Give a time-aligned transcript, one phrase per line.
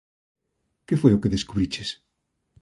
[0.87, 1.89] _¿Que foi o que descubriches?